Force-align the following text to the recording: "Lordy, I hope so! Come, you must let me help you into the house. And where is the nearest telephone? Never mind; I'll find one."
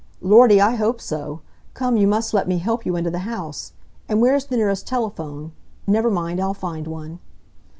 "Lordy, 0.19 0.59
I 0.59 0.77
hope 0.77 0.99
so! 0.99 1.41
Come, 1.75 1.95
you 1.95 2.07
must 2.07 2.33
let 2.33 2.47
me 2.47 2.57
help 2.57 2.87
you 2.87 2.95
into 2.95 3.11
the 3.11 3.19
house. 3.19 3.73
And 4.09 4.19
where 4.19 4.33
is 4.33 4.45
the 4.45 4.57
nearest 4.57 4.87
telephone? 4.87 5.51
Never 5.85 6.09
mind; 6.09 6.41
I'll 6.41 6.55
find 6.55 6.87
one." 6.87 7.19